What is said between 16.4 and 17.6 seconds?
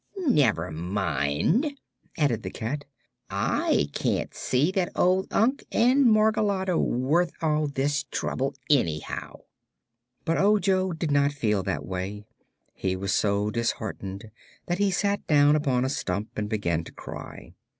began to cry.